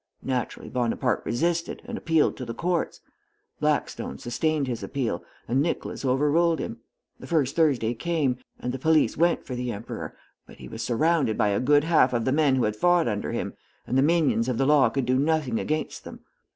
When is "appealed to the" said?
1.95-2.55